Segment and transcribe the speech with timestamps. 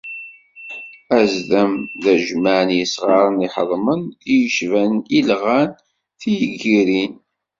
[1.19, 5.69] Azdam d ajmaɛ n yisɣaren iḥeḍmanen i yecban ilɣan,
[6.19, 7.13] tiyeggirin.